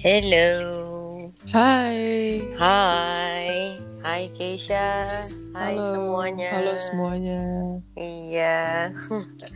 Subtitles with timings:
[0.00, 1.28] Hello.
[1.52, 2.40] Hai.
[2.56, 3.76] Hai.
[4.00, 5.04] Hai Keisha.
[5.52, 5.92] Hai Halo.
[5.92, 6.48] semuanya.
[6.56, 7.42] Halo semuanya.
[8.00, 8.96] Iya.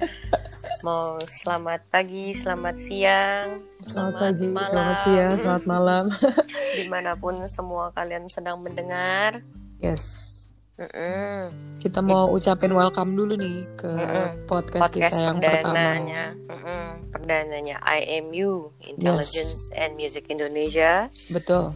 [0.84, 4.68] Mau selamat pagi, selamat siang, Selamat pagi, malam.
[4.68, 6.04] selamat siang, selamat malam.
[6.76, 9.40] di mana pun semua kalian sedang mendengar.
[9.80, 10.43] yes.
[10.74, 11.54] Mm-mm.
[11.78, 14.50] Kita mau ucapin welcome dulu nih ke Mm-mm.
[14.50, 15.54] podcast, Podcast kita yang pertama.
[15.70, 16.84] perdananya, Mm-mm.
[17.14, 21.06] perdananya IMU Intelligence and Music Indonesia.
[21.30, 21.70] Betul.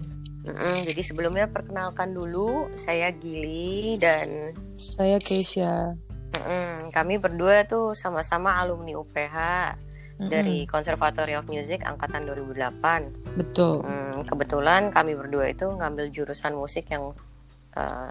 [0.50, 0.82] Mm-mm.
[0.82, 5.94] Jadi sebelumnya perkenalkan dulu, saya Gili dan Saya Keisha.
[6.34, 6.90] Mm-mm.
[6.90, 9.36] Kami berdua tuh sama-sama alumni UPH
[10.18, 10.26] Mm-mm.
[10.26, 13.38] dari Conservatory of Music angkatan 2008.
[13.38, 13.78] Betul.
[13.78, 17.14] Hmm, kebetulan kami berdua itu ngambil jurusan musik yang
[17.78, 18.10] uh,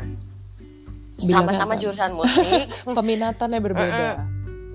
[1.18, 2.70] sama-sama jurusan musik.
[2.98, 4.08] Peminatannya berbeda.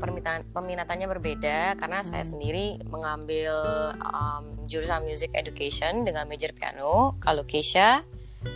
[0.03, 3.55] Permintaan peminatannya berbeda karena saya sendiri mengambil
[4.03, 7.15] um, jurusan music education dengan major piano.
[7.23, 8.03] Kalau Keisha,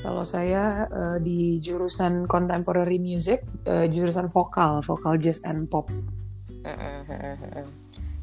[0.02, 5.86] Kalau saya eh, di jurusan contemporary music, eh, jurusan vokal, vokal jazz and pop.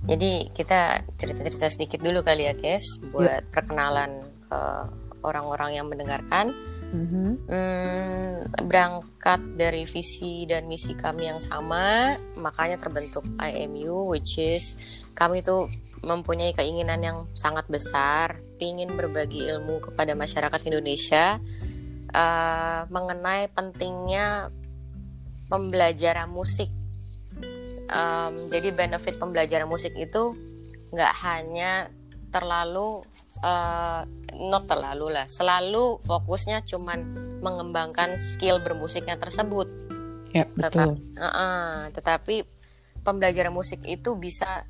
[0.04, 4.60] Jadi kita cerita-cerita sedikit dulu kali ya, Kes, buat perkenalan ke
[5.24, 6.52] orang-orang yang mendengarkan.
[6.94, 7.50] Mhm.
[7.50, 8.34] Hmm,
[8.70, 14.78] berangkat dari visi dan misi kami yang sama, makanya terbentuk IMU, which is
[15.18, 15.66] kami itu
[16.06, 21.42] mempunyai keinginan yang sangat besar, ingin berbagi ilmu kepada masyarakat Indonesia
[22.14, 24.54] eh, mengenai pentingnya
[25.50, 26.70] pembelajaran musik.
[27.94, 30.34] Em, jadi benefit pembelajaran musik itu
[30.94, 31.90] nggak hanya
[32.34, 33.06] terlalu
[33.40, 34.02] eh,
[34.42, 37.00] not terlalu lah selalu fokusnya cuman
[37.40, 39.70] mengembangkan skill bermusiknya tersebut
[40.34, 41.14] Ya, Tetap- betul.
[41.14, 42.36] Heeh, tetapi
[43.00, 44.66] pembelajaran musik itu bisa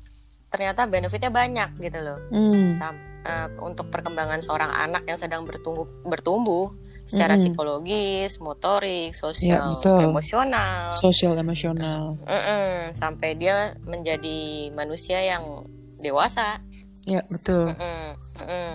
[0.46, 2.68] ternyata benefitnya banyak gitu loh Hmm.
[2.68, 6.68] Sam- eh, untuk perkembangan seorang anak yang sedang bertumbuh bertumbuh
[7.02, 7.48] secara Mm-mm.
[7.48, 10.04] psikologis motorik sosial betul.
[10.04, 12.20] emosional Sosial emosional.
[12.20, 15.64] Mm-mm, sampai dia menjadi manusia yang
[15.96, 16.60] dewasa
[17.04, 17.68] Ya, betul.
[17.68, 18.04] Mm-mm,
[18.40, 18.72] mm-mm.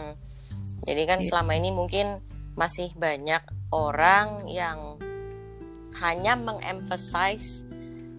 [0.85, 1.28] Jadi kan Iya.
[1.28, 2.22] selama ini mungkin
[2.53, 3.41] masih banyak
[3.72, 4.97] orang yang
[6.00, 7.66] hanya mengemphasize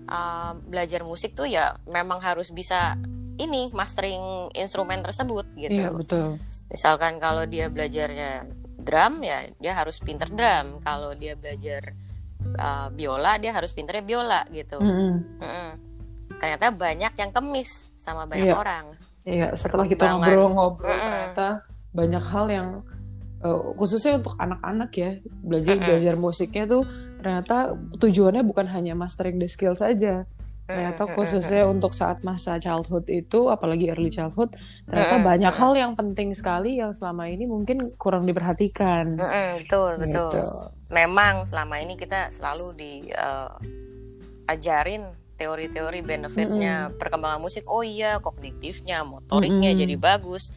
[0.06, 2.98] um, belajar musik tuh ya memang harus bisa
[3.40, 5.72] ini mastering instrumen tersebut gitu.
[5.72, 6.36] Iya, betul.
[6.68, 8.44] Misalkan kalau dia belajarnya
[8.80, 10.84] drum ya dia harus pinter drum.
[10.84, 11.96] Kalau dia belajar
[12.58, 14.76] uh, biola dia harus pinternya biola gitu.
[14.76, 15.40] Mm-mm.
[15.40, 15.68] Mm-mm.
[16.36, 18.56] Ternyata banyak yang kemis sama banyak Iya.
[18.56, 18.84] orang.
[19.30, 20.98] Iya, setelah kita ngobrol-ngobrol Mm-mm.
[20.98, 21.48] ternyata
[21.94, 22.68] banyak hal yang
[23.46, 25.86] eh, khususnya untuk anak-anak ya belajar Mm-mm.
[25.86, 26.82] belajar musiknya tuh
[27.22, 30.26] ternyata tujuannya bukan hanya mastering the skill saja.
[30.70, 34.54] Ternyata khususnya untuk saat masa childhood itu, apalagi early childhood,
[34.86, 39.18] ternyata banyak hal yang penting sekali yang selama ini mungkin kurang diperhatikan.
[39.58, 40.30] Betul betul.
[40.30, 40.46] Gitu.
[40.94, 42.78] Memang selama ini kita selalu
[44.46, 47.64] diajarin teori-teori benefitnya perkembangan musik.
[47.64, 49.82] Oh iya, kognitifnya, motoriknya Mm-mm.
[49.88, 50.52] jadi bagus.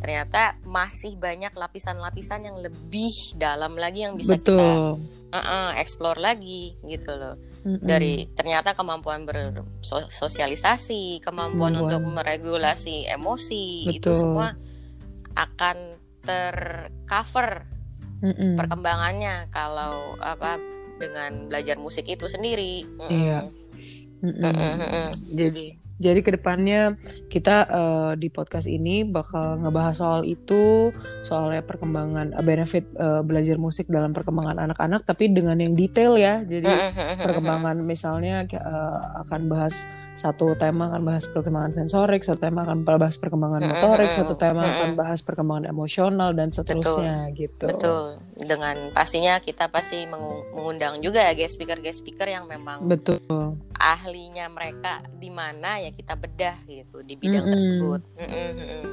[0.00, 5.04] Ternyata masih banyak lapisan-lapisan yang lebih dalam lagi yang bisa kita Betul.
[5.30, 7.36] uh-uh, explore lagi gitu loh.
[7.62, 7.86] Mm-mm.
[7.86, 11.86] Dari ternyata kemampuan bersosialisasi, kemampuan Kemampuan.
[11.86, 14.16] untuk meregulasi emosi itu Betul.
[14.18, 14.48] semua
[15.38, 15.76] akan
[16.26, 17.68] tercover
[18.26, 18.58] Mm-mm.
[18.58, 20.58] perkembangannya kalau apa
[20.98, 22.82] dengan belajar musik itu sendiri.
[22.98, 23.06] Mm-mm.
[23.06, 23.38] Iya.
[24.22, 25.06] Mm-mm.
[25.34, 26.98] Jadi jadi ke depannya
[27.30, 30.90] kita eh, di podcast ini bakal ngebahas soal itu,
[31.22, 36.42] soalnya perkembangan eh, benefit eh, belajar musik dalam perkembangan anak-anak, tapi dengan yang detail ya.
[36.42, 36.66] Jadi
[37.22, 39.86] perkembangan misalnya eh, akan bahas
[40.22, 43.74] satu tema akan bahas perkembangan sensorik, satu tema akan bahas perkembangan Mm-mm.
[43.74, 44.74] motorik, satu tema Mm-mm.
[44.78, 47.66] akan bahas perkembangan emosional dan seterusnya gitu.
[47.66, 48.22] Betul.
[48.38, 53.58] Dengan pastinya kita pasti mengu- mengundang juga ya guest speaker guest speaker yang memang Betul.
[53.74, 57.54] ahlinya mereka di mana ya kita bedah gitu di bidang Mm-mm.
[57.58, 58.00] tersebut.
[58.22, 58.84] Mm-mm, mm-mm.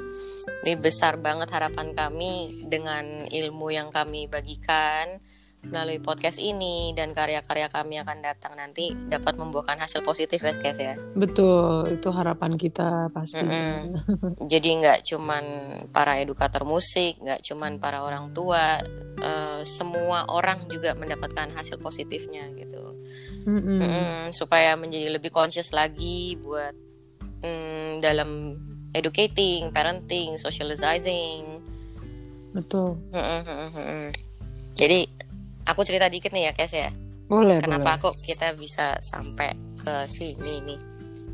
[0.66, 5.22] Ini besar banget harapan kami dengan ilmu yang kami bagikan
[5.60, 10.80] melalui podcast ini dan karya-karya kami akan datang nanti dapat membuahkan hasil positif ya guys
[10.80, 10.96] ya.
[11.20, 13.44] Betul, itu harapan kita pasti.
[13.44, 14.00] Mm-mm.
[14.52, 15.44] Jadi nggak cuman
[15.92, 18.80] para edukator musik, nggak cuman para orang tua,
[19.20, 22.96] eh, semua orang juga mendapatkan hasil positifnya gitu.
[23.44, 23.80] Mm-mm.
[23.84, 26.72] Mm-mm, supaya menjadi lebih conscious lagi buat
[27.44, 28.56] mm, dalam
[28.96, 31.62] educating, parenting, socializing.
[32.56, 32.98] Betul.
[33.14, 34.06] Mm-mm, mm-mm.
[34.74, 35.06] Jadi
[35.66, 36.92] aku cerita dikit nih ya, Kes ya.
[37.30, 38.02] Boleh, Kenapa boleh.
[38.02, 40.80] kok kita bisa sampai ke sini nih?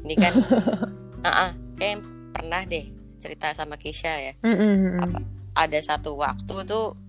[0.05, 0.33] Ini kan,
[1.27, 2.85] ah, ah, kayak pernah deh
[3.17, 4.33] cerita sama Keisha ya.
[4.43, 5.01] Mm-mm.
[5.01, 5.19] Apa?
[5.55, 6.99] ada satu waktu tuh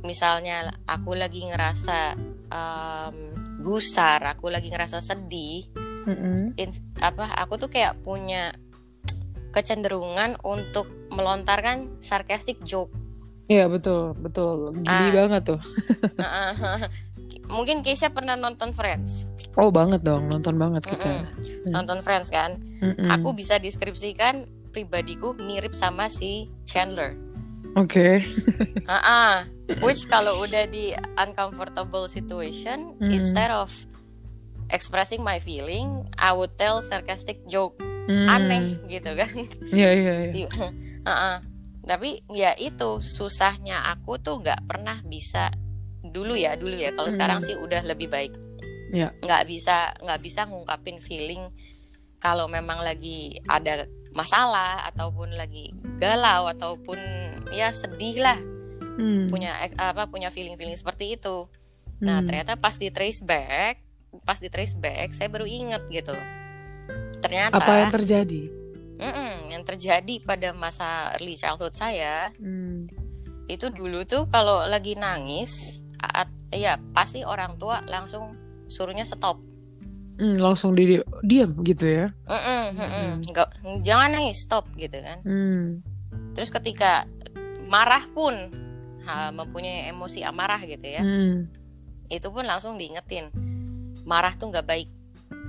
[0.00, 2.16] misalnya aku lagi ngerasa
[2.48, 3.16] um,
[3.60, 5.68] gusar aku lagi ngerasa sedih
[6.08, 6.56] Mm-mm.
[6.56, 8.56] in- apa aku tuh kayak punya
[9.52, 12.90] kecenderungan untuk melontarkan sarcastic joke
[13.44, 15.12] Iya betul betul gili Ah.
[15.14, 15.60] banget tuh.
[17.46, 21.28] mungkin Keisha pernah nonton Friends Oh banget dong nonton banget kita.
[21.28, 21.70] Mm-mm.
[21.70, 23.08] nonton Friends kan Mm-mm.
[23.10, 27.14] aku bisa deskripsikan pribadiku mirip sama si Chandler
[27.74, 28.22] Oke.
[28.86, 29.42] Ah,
[29.82, 33.10] which kalau udah di uncomfortable situation, Hmm.
[33.10, 33.66] instead of
[34.68, 37.74] expressing my feeling, I would tell sarcastic joke
[38.06, 38.30] Hmm.
[38.30, 39.34] aneh gitu kan.
[39.68, 40.46] Iya iya iya.
[41.04, 41.42] Ah.
[41.84, 45.52] Tapi ya itu susahnya aku tuh nggak pernah bisa
[46.00, 46.96] dulu ya dulu ya.
[46.96, 47.16] Kalau Hmm.
[47.16, 48.32] sekarang sih udah lebih baik.
[48.92, 49.12] Ya.
[49.20, 51.44] Nggak bisa nggak bisa ngungkapin feeling
[52.16, 53.84] kalau memang lagi ada
[54.16, 56.96] masalah ataupun lagi galau ataupun
[57.52, 58.38] ya sedih lah
[58.94, 59.26] Hmm.
[59.26, 61.50] punya apa punya feeling feeling seperti itu.
[62.00, 62.26] Nah Hmm.
[62.30, 63.82] ternyata pas di trace back,
[64.22, 66.14] pas di trace back saya baru inget gitu.
[67.18, 68.63] Ternyata apa yang terjadi?
[69.04, 72.88] Mm-mm, yang terjadi pada masa early childhood saya Hmm.
[73.44, 78.32] itu dulu tuh kalau lagi nangis, at, ya pasti orang tua langsung
[78.64, 79.36] suruhnya stop.
[80.14, 82.06] Hmm, langsung di diam gitu ya.
[82.24, 82.78] Mm-mm, mm-mm.
[82.78, 83.08] Mm-mm.
[83.28, 83.52] Nggak-
[83.82, 85.18] jangan nangis stop gitu kan.
[85.26, 85.82] Hmm.
[86.32, 87.04] Terus ketika
[87.68, 88.32] marah pun
[89.04, 91.50] ha, mempunyai emosi amarah gitu ya, Hmm.
[92.08, 93.28] itu pun langsung diingetin
[94.04, 94.88] marah tuh nggak baik.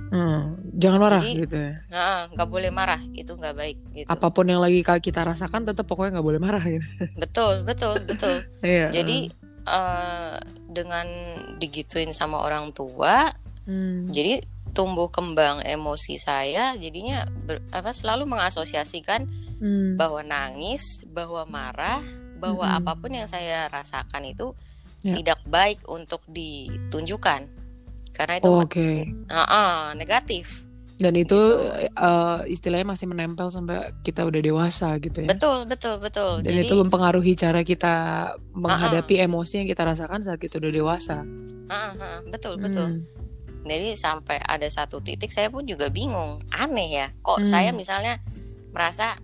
[0.06, 0.54] Hmm.
[0.72, 1.72] Jangan marah Jadi- gitu ya.
[2.30, 4.08] Nggak boleh marah, itu nggak baik gitu.
[4.08, 6.86] Apa pun yang lagi kita rasakan tetap pokoknya nggak boleh marah gitu.
[7.16, 8.46] Betul, betul, betul.
[8.62, 8.92] Iya.
[8.92, 9.30] Jadi
[9.66, 10.36] eh,
[10.68, 11.06] dengan
[11.58, 13.34] digituin sama orang tua,
[13.66, 14.06] Hmm.
[14.06, 19.26] jadi tumbuh kembang emosi saya, jadinya ber- apa selalu mengasosiasikan
[19.58, 19.96] Hmm.
[19.96, 21.98] bahwa nangis, bahwa marah,
[22.36, 22.78] bahwa Mm-mm.
[22.78, 24.52] apa pun yang saya rasakan itu
[25.00, 25.16] Ya.
[25.16, 27.48] tidak baik untuk ditunjukkan,
[28.16, 29.04] karena itu Oh, Oke.
[29.28, 30.64] ah, ah, negatif.
[30.96, 31.92] Dan itu Gitu.
[31.92, 35.28] eh, istilahnya masih menempel sampai kita udah dewasa gitu ya.
[35.28, 36.40] Betul, betul, betul.
[36.40, 37.94] Dan Jadi itu mempengaruhi cara kita
[38.50, 41.20] menghadapi emosi yang kita rasakan saat kita udah dewasa.
[41.66, 42.96] ah, ah, betul, betul.
[42.96, 43.04] Hmm.
[43.66, 47.50] Jadi sampai ada satu titik saya pun juga bingung, aneh ya, kok Hmm.
[47.50, 48.22] saya misalnya
[48.70, 49.18] merasa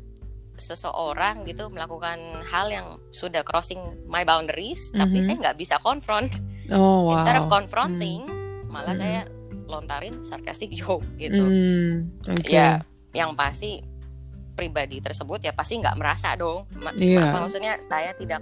[0.53, 5.25] seseorang gitu melakukan hal yang sudah crossing my boundaries, tapi Mhm.
[5.25, 6.31] saya nggak bisa confront.
[6.69, 7.17] Oh wow.
[7.17, 8.27] Instead of confronting,
[8.73, 8.99] malah Mhm.
[8.99, 9.21] saya
[9.69, 11.39] lontarin sarcastic joke gitu.
[11.39, 12.51] Hmm, Oke.
[12.51, 12.81] Ya,
[13.13, 13.85] yang pasti
[14.53, 16.65] pribadi tersebut ya pasti nggak merasa dong.
[16.75, 18.41] Ma- ma- maksudnya saya tidak,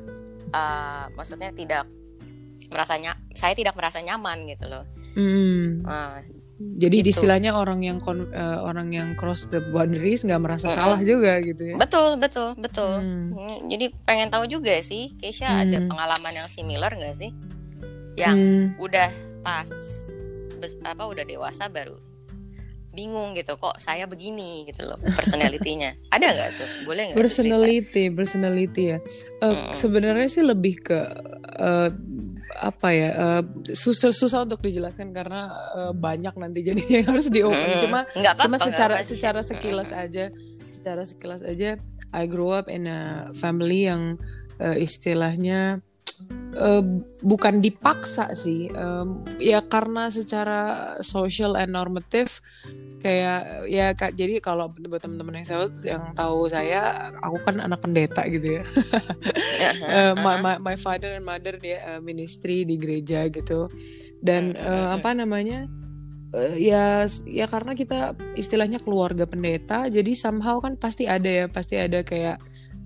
[0.50, 1.86] uh, maksudnya tidak
[2.66, 4.84] merasanya, saya tidak merasa nyaman gitu loh.
[5.12, 5.82] Hmm.
[5.82, 6.22] Nah,
[6.60, 7.16] Jadi Gitu.
[7.16, 10.76] istilahnya orang yang kon- eh, orang yang cross the boundaries nggak merasa Mm-mm.
[10.76, 11.74] salah juga gitu ya.
[11.74, 13.00] betul, betul, betul.
[13.00, 13.32] Hmm.
[13.32, 15.88] Hmm, Jadi pengen tahu juga sih, Keisha ada Hmm.
[15.88, 17.32] pengalaman yang similar nggak sih?
[18.12, 18.64] Yang Hmm.
[18.76, 19.08] udah
[19.40, 19.72] pas,
[20.82, 21.96] apa udah dewasa baru
[22.90, 27.22] bingung gitu kok saya begini gitu loh personalitinya ada nggak tuh boleh nggak tuh cerita?
[27.22, 28.98] personality personality ya
[29.40, 29.72] Eh, Mm-mm.
[29.72, 30.98] sebenarnya sih lebih ke
[31.56, 31.88] eh,
[32.60, 33.42] apa ya eh,
[33.72, 35.48] susah susah untuk dijelaskan karena
[35.78, 37.82] eh, banyak nanti jadi yang harus di open Mm-mm.
[37.86, 39.16] cuma nggak apa-apa cuma secara sih.
[39.16, 40.24] secara sekilas aja
[40.68, 41.78] secara sekilas aja
[42.10, 44.18] I grew up in a family yang
[44.58, 45.78] eh, istilahnya
[46.56, 46.82] eh,
[47.22, 48.70] bukan dipaksa sih.
[48.70, 52.42] Em, ya karena secara social and normative
[53.00, 57.80] kayak ya Kak, jadi kalau buat teman-teman yang saya yang tahu saya aku kan anak
[57.80, 58.64] pendeta gitu ya.
[59.90, 63.68] Eh, my, my, my father and mother dia eh, ministry di gereja gitu.
[64.20, 65.00] Dan mm.
[65.00, 65.68] apa namanya
[66.36, 71.76] eh, ya ya karena kita istilahnya keluarga pendeta jadi somehow kan pasti ada ya pasti
[71.76, 72.38] ada kayak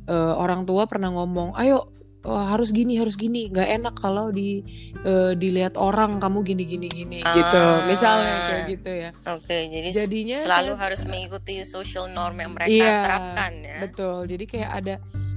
[0.09, 4.65] eh, orang tua pernah ngomong ayo oh, harus gini harus gini nggak enak kalau di
[4.99, 7.85] eh, dilihat orang kamu gini gini gini gitu Ah.
[7.85, 12.51] misalnya kayak gitu ya oke jadi s- jadinya selalu saya- harus mengikuti social norm yang
[12.51, 14.19] mereka Iya, terapkan ya Betul.
[14.27, 14.95] Jadi kayak ada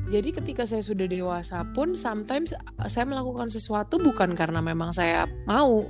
[0.07, 5.83] jadi ketika saya sudah dewasa pun sometimes saya melakukan sesuatu bukan karena memang saya mau,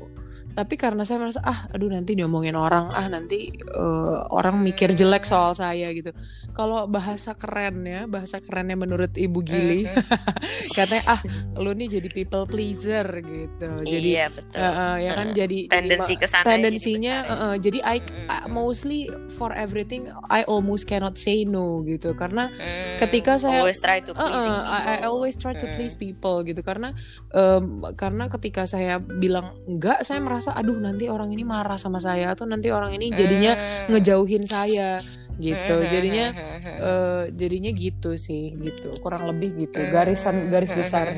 [0.57, 5.21] tapi karena saya merasa ah aduh nanti diomongin orang, ah nanti eh, orang mikir jelek
[5.21, 6.09] soal saya gitu.
[6.49, 10.01] Kalau bahasa keren ya, bahasa kerennya menurut Ibu Gili Mhm.
[10.77, 11.21] katanya ah
[11.55, 13.69] lu nih jadi people pleaser gitu.
[13.83, 17.37] Jadi iya betul eh, eh, ya kan jadi tendensi jadi, ke sana tendensinya jadi, besar
[17.37, 17.37] ya.
[17.37, 17.97] eh, eh, jadi I.
[18.27, 23.77] I- mostly for everything I almost cannot say no gitu karena Hmm, ketika saya- always
[23.77, 25.75] try to uh, pleasing uh, I, I always try to Mm.
[25.75, 26.95] please people gitu karena
[27.29, 32.31] em, karena ketika saya bilang enggak saya merasa aduh nanti orang ini marah sama saya
[32.31, 33.95] atau nanti orang ini jadinya Hmm.
[33.95, 35.01] ngejauhin saya
[35.37, 35.75] gitu.
[35.85, 36.33] Jadinya
[36.81, 38.93] uh, jadinya gitu sih gitu.
[39.01, 41.09] Kurang lebih gitu garisan garis besar.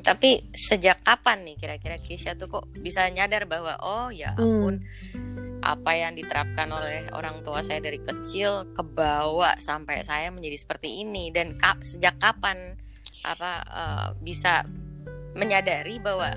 [0.00, 5.60] Tapi sejak kapan nih kira-kira Kisha tuh kok bisa nyadar bahwa oh ya ampun hmm.
[5.60, 11.28] apa yang diterapkan oleh orang tua saya dari kecil kebawa sampai saya menjadi seperti ini?
[11.28, 12.80] Dan ka sejak kapan
[13.24, 14.64] apa uh, bisa
[15.34, 16.32] menyadari bahwa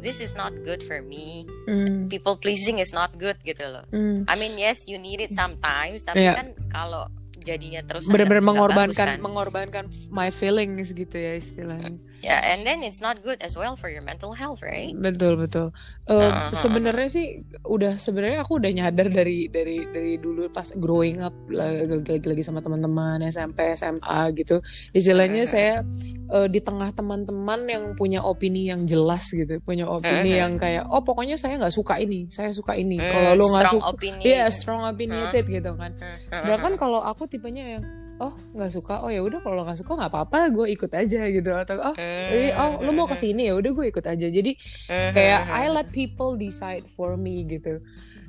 [0.00, 1.46] this is not good for me.
[1.66, 2.10] Mm.
[2.10, 3.84] People pleasing is not good gitu loh.
[3.90, 4.26] Mm.
[4.28, 6.36] I mean yes you need it sometimes tapi yeah.
[6.38, 7.10] kan kalau
[7.46, 9.18] jadinya terus benar-benar mengorbankan kan?
[9.22, 11.98] mengorbankan my feelings gitu ya istilahnya.
[12.26, 14.90] Ya, yeah, and then it's not good as well for your mental health, right?
[14.98, 15.70] Betul betul.
[16.10, 16.58] Uh, uh-huh.
[16.58, 22.42] Sebenarnya sih udah sebenarnya aku udah nyadar dari dari dari dulu pas growing up lagi-lagi
[22.42, 24.58] sama teman-teman SMP SMA gitu.
[24.90, 25.54] Istilahnya uh-huh.
[25.54, 25.74] saya
[26.34, 30.42] uh, di tengah teman-teman yang punya opini yang jelas gitu, punya opini uh-huh.
[30.42, 32.98] yang kayak oh pokoknya saya nggak suka ini, saya suka ini.
[32.98, 33.86] Uh, kalau lo nggak suka,
[34.26, 35.62] iya yeah, strong opinionated uh-huh.
[35.62, 35.94] gitu kan.
[36.34, 37.86] Sedangkan kalau aku tipenya yang
[38.20, 39.04] oh nggak suka.
[39.04, 41.50] Oh ya udah kalau nggak suka nggak apa-apa gue ikut aja gitu.
[41.52, 44.26] Atau oh jadi oh lu mau ke sini ya udah gue ikut aja.
[44.28, 44.52] Jadi
[44.88, 47.80] kayak I let people decide for me gitu.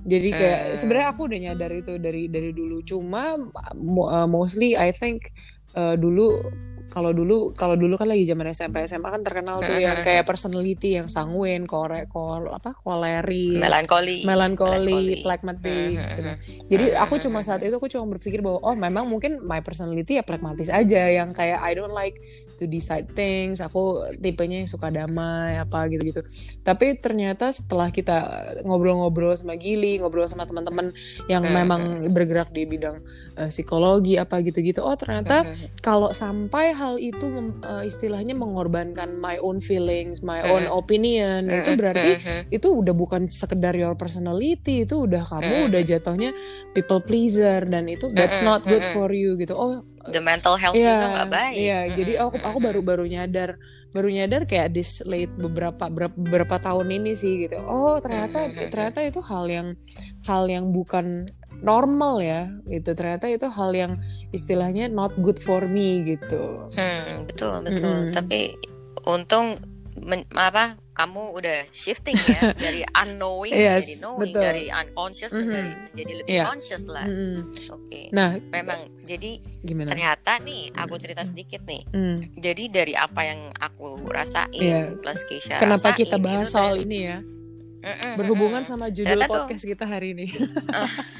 [0.08, 2.80] Jadi kayak sebenarnya aku udah nyadar itu dari dari dulu.
[2.84, 5.32] Cuma uh, mostly I think
[5.76, 6.40] uh, dulu
[6.88, 10.96] kalau dulu kalau dulu kan lagi zaman SMP SMA kan terkenal tuh yang kayak personality
[10.96, 16.22] yang sanguin, kore, kol apa koleris, melankoli, melankoli, phlegmatic gitu.
[16.72, 20.24] Jadi aku cuma saat itu aku cuma berpikir bahwa oh memang mungkin my personality ya
[20.24, 22.22] pragmatis aja yang kayak I don't like
[22.62, 23.60] to decide things.
[23.60, 26.24] Aku tipenya yang suka damai apa gitu-gitu.
[26.62, 28.18] Tapi ternyata setelah kita
[28.64, 30.94] ngobrol-ngobrol sama Gili, ngobrol sama teman-teman
[31.26, 33.02] yang memang bergerak di bidang
[33.36, 35.44] uh, psikologi apa gitu-gitu, oh ternyata
[35.82, 37.26] kalau sampai hal itu
[37.66, 42.22] uh, istilahnya mengorbankan my own feelings, my own opinion, itu berarti
[42.54, 46.30] itu udah bukan sekedar your personality, itu udah kamu udah jatuhnya
[46.78, 49.58] people pleaser dan itu that's not good for you gitu.
[49.58, 51.56] Oh, the mental health yeah, juga gak baik.
[51.58, 53.58] Iya, yeah, jadi aku aku baru baru nyadar
[53.92, 57.58] baru nyadar kayak this late beberapa beberapa tahun ini sih gitu.
[57.66, 59.68] Oh, ternyata ternyata itu hal yang
[60.28, 61.28] hal yang bukan
[61.62, 63.94] normal ya itu ternyata itu hal yang
[64.30, 68.14] istilahnya not good for me gitu hmm, betul betul mm -hmm.
[68.14, 68.40] tapi
[69.08, 69.58] untung
[70.04, 74.42] men, apa kamu udah shifting ya dari unknowing yes, menjadi knowing betul.
[74.42, 75.46] dari unconscious mm -hmm.
[75.50, 76.46] menjadi menjadi lebih yeah.
[76.50, 77.38] conscious lah mm -hmm.
[77.70, 78.06] oke okay.
[78.10, 82.18] nah memang jadi gimana ternyata nih aku cerita sedikit nih mm.
[82.42, 84.90] jadi dari apa yang aku rasain yeah.
[84.98, 87.18] plus Keisha kenapa rasain, kita bahas soal ini ya
[88.20, 90.28] berhubungan sama judul ternyata podcast tuh, kita hari ini.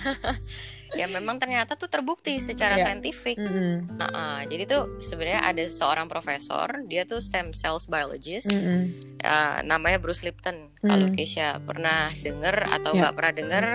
[1.00, 2.86] ya memang ternyata tuh terbukti secara yeah.
[2.88, 3.36] saintifik.
[3.36, 3.76] Mm -hmm.
[4.00, 8.82] nah, uh, jadi tuh sebenarnya ada seorang profesor, dia tuh stem cells biologist, mm -hmm.
[9.24, 10.56] uh, namanya Bruce Lipton.
[10.56, 10.88] Mm -hmm.
[10.88, 12.98] Kalau Keisha pernah dengar atau ya.
[13.04, 13.18] nggak yeah.
[13.18, 13.66] pernah dengar,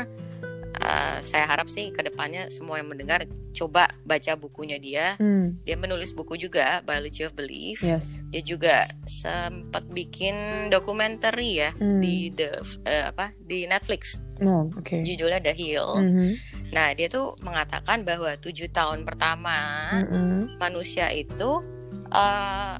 [0.82, 3.24] uh, saya harap sih ke depannya semua yang mendengar
[3.54, 5.14] coba baca bukunya dia.
[5.16, 5.54] Hmm.
[5.62, 7.80] Dia menulis buku juga Biology of Belief.
[7.84, 8.26] Yes.
[8.34, 12.00] Dia juga sempat bikin dokumenter ya hmm.
[12.02, 12.50] di the
[12.84, 14.18] uh, apa di Netflix.
[14.42, 15.06] Oh, okay.
[15.06, 15.88] Judulnya The Hill.
[16.02, 16.30] Mm -hmm.
[16.74, 19.54] Nah dia tuh mengatakan bahwa tujuh tahun pertama
[19.94, 20.38] mm -hmm.
[20.58, 21.62] manusia itu
[22.10, 22.74] uh,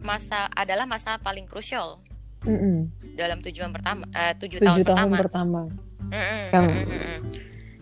[0.00, 1.98] masa adalah masa paling krusial
[2.46, 2.76] mm -hmm.
[3.18, 5.60] dalam tujuan pertama uh, tujuh, tujuh tahun, tahun pertama.
[5.66, 5.89] pertama.
[6.08, 6.42] Mm -hmm.
[6.54, 6.66] Yang...
[6.66, 7.16] Mm -hmm.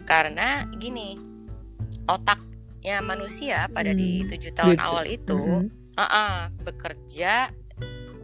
[0.08, 1.28] Karena gini
[2.08, 4.00] otaknya manusia pada hmm.
[4.00, 4.86] di tujuh tahun gitu.
[4.88, 5.96] awal itu mm-hmm.
[5.96, 7.52] uh -uh, bekerja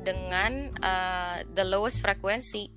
[0.05, 2.69] dengan uh, the lowest frequency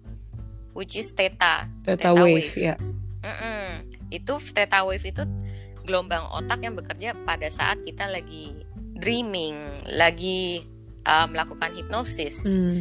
[0.71, 2.55] which is theta theta, theta wave, wave.
[2.55, 3.67] ya mm -mm.
[4.11, 5.23] itu theta wave itu
[5.83, 8.63] gelombang otak yang bekerja pada saat kita lagi
[8.99, 9.55] dreaming
[9.95, 10.63] lagi
[11.03, 12.79] uh, melakukan hipnosis mm.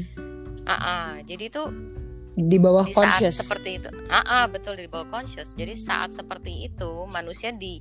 [0.66, 1.11] uh -uh.
[1.26, 1.62] jadi itu
[2.37, 5.73] di bawah di conscious saat seperti itu ah uh -uh, betul di bawah conscious jadi
[5.73, 7.81] saat seperti itu manusia di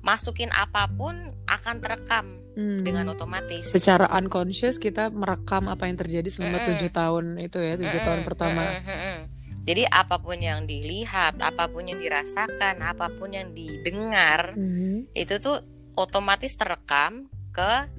[0.00, 1.12] masukin apa pun
[1.44, 2.80] akan terekam hmm.
[2.82, 3.68] dengan otomatis.
[3.68, 7.00] Secara unconscious kita merekam apa yang terjadi selama tujuh mm -hmm.
[7.04, 8.62] tahun itu ya tujuh mm tahun pertama.
[8.80, 9.20] Mm.
[9.60, 14.96] Jadi apa pun yang dilihat, apa pun yang dirasakan, apa pun yang didengar, mm -hmm.
[15.12, 15.60] itu tuh
[16.00, 17.92] otomatis terekam ke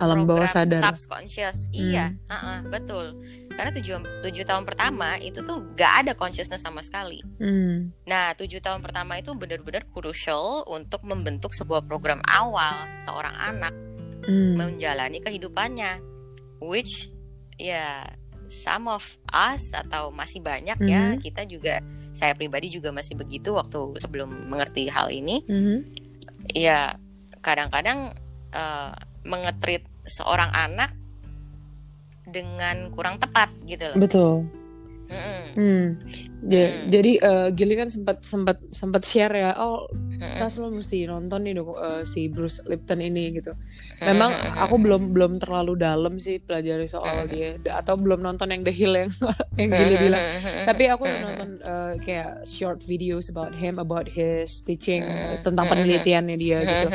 [0.00, 1.78] alam bawah sadar subconscious hmm.
[1.78, 3.22] iya uh -uh, betul
[3.54, 8.06] karena tujuh tujuh tahun pertama itu tuh gak ada consciousness sama sekali hmm.
[8.08, 13.74] nah tujuh tahun pertama itu benar-benar crucial untuk membentuk sebuah program awal seorang anak
[14.26, 14.58] hmm.
[14.58, 16.00] menjalani kehidupannya
[16.62, 17.10] which
[17.58, 18.06] ya
[18.52, 20.92] some of us atau masih banyak mm -hmm.
[20.92, 21.80] ya kita juga
[22.12, 25.78] saya pribadi juga masih begitu waktu sebelum mengerti hal ini mm -hmm.
[26.52, 26.92] ya
[27.40, 28.12] kadang-kadang
[28.52, 28.92] uh,
[29.24, 30.92] mengetrit seorang anak
[32.32, 33.96] dengan kurang tepat gitu loh.
[34.00, 34.32] Betul.
[35.52, 36.00] Hmm.
[36.42, 36.90] Ja, hmm.
[36.90, 39.86] Jadi uh, Gili kan sempat sempat sempat share ya, oh
[40.18, 43.54] pas lo mesti nonton nih uh, si Bruce Lipton ini gitu.
[44.02, 48.74] Memang aku belum belum terlalu dalam sih pelajari soal dia atau belum nonton yang The
[48.74, 49.10] Hill yang
[49.60, 50.24] yang Gili bilang.
[50.66, 55.06] Tapi aku nonton uh, kayak short videos about him, about his teaching
[55.46, 56.88] tentang penelitiannya dia gitu.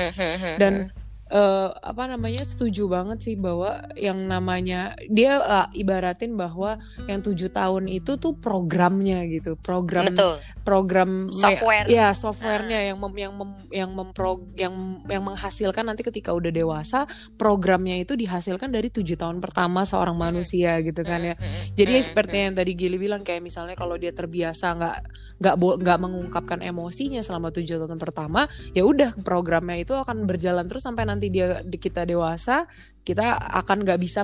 [0.60, 0.92] Dan
[1.32, 7.52] uh, apa namanya setuju banget sih bahwa yang namanya dia uh, ibaratin bahwa yang tujuh
[7.52, 10.36] tahun itu tuh programnya gitu program Betul.
[10.64, 11.88] program software.
[11.88, 12.86] ya softwarenya uh.
[12.94, 14.74] yang mem, yang mem, yang mempro yang
[15.08, 20.80] yang menghasilkan nanti ketika udah dewasa programnya itu dihasilkan dari tujuh tahun pertama seorang manusia
[20.84, 21.36] gitu kan ya.
[21.76, 24.98] jadi seperti yang tadi Gili bilang kayak misalnya kalau dia terbiasa nggak
[25.42, 28.46] nggak nggak mengungkapkan emosinya selama tujuh tahun pertama
[28.78, 32.70] ya udah programnya itu akan berjalan terus sampai nanti nanti dia kita dewasa
[33.02, 33.34] kita
[33.64, 34.22] akan nggak bisa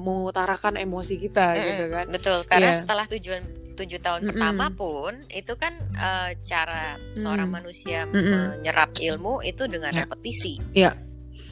[0.00, 2.80] mengutarakan emosi kita mm, gitu kan betul karena yeah.
[2.80, 3.42] setelah tujuan
[3.76, 4.32] tujuh tahun mm -mm.
[4.32, 7.56] pertama pun itu kan uh, cara seorang mm.
[7.60, 8.22] manusia mm -mm.
[8.64, 10.00] menyerap ilmu itu dengan yeah.
[10.08, 10.94] repetisi yeah.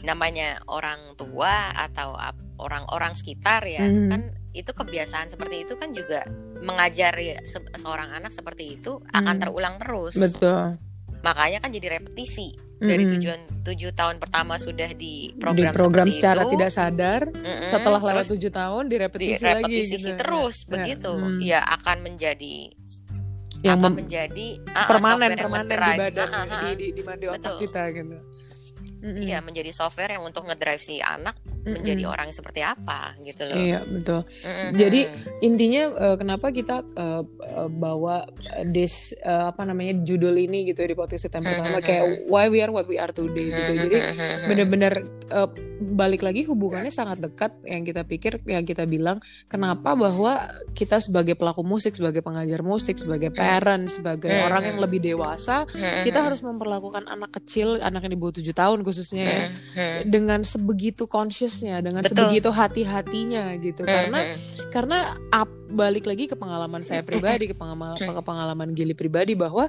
[0.06, 2.16] namanya orang tua atau
[2.56, 4.08] orang-orang sekitar ya mm.
[4.08, 4.22] kan
[4.56, 6.24] itu kebiasaan seperti itu kan juga
[6.64, 9.42] mengajari se seorang anak seperti itu akan mm.
[9.44, 10.87] terulang terus betul
[11.22, 13.14] makanya kan jadi repetisi dari mm -hmm.
[13.18, 16.54] tujuan tujuh tahun pertama sudah di program, di program secara itu.
[16.54, 17.62] tidak sadar mm -hmm.
[17.66, 20.08] setelah lewat tujuh tahun direpetisi, direpetisi lagi gitu.
[20.14, 20.68] terus ya.
[20.70, 21.38] begitu mm.
[21.42, 22.56] ya akan menjadi
[23.66, 26.60] yang akan menjadi ah, ah, permanen permanen di badan uh, uh.
[26.62, 28.16] di di, di, di otak kita gitu
[29.02, 29.22] mm-hmm.
[29.24, 31.72] Iya menjadi software yang untuk ngedrive si anak mm-hmm.
[31.78, 33.56] menjadi orang seperti apa gitu loh.
[33.56, 34.20] Iya betul.
[34.24, 34.70] Mm-hmm.
[34.74, 35.00] Jadi
[35.44, 37.22] intinya uh, kenapa kita uh,
[37.68, 38.26] bawa
[38.68, 41.84] this uh, apa namanya judul ini gitu ya di podcast pertama mm-hmm.
[41.84, 43.72] kayak why we are what we are today gitu.
[43.88, 43.96] Jadi
[44.50, 44.92] benar-benar
[45.30, 50.98] uh, balik lagi hubungannya sangat dekat yang kita pikir yang kita bilang kenapa bahwa kita
[50.98, 55.70] sebagai pelaku musik sebagai pengajar musik sebagai parent sebagai orang yang lebih dewasa
[56.02, 59.44] kita harus memperlakukan anak kecil anak yang di bawah tujuh tahun khususnya ya
[60.08, 62.32] dengan sebegitu consciousnya dengan Betul.
[62.32, 63.84] sebegitu hati-hatinya gitu.
[63.84, 64.24] Karena
[64.72, 64.98] karena
[65.28, 69.68] up, balik lagi ke pengalaman saya pribadi ke pengalaman ke pengalaman Gili pribadi bahwa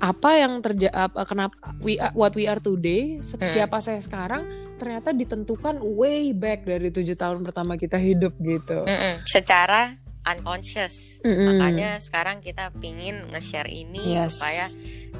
[0.00, 1.52] apa yang terjadi kenapa
[1.84, 4.48] we are, what we are today siapa saya sekarang
[4.80, 8.88] ternyata ditentukan way back dari tujuh tahun pertama kita hidup gitu.
[9.28, 9.92] Secara
[10.26, 11.22] unconscious.
[11.22, 11.46] Mm -hmm.
[11.46, 14.34] Makanya sekarang kita pingin nge-share ini yes.
[14.34, 14.66] supaya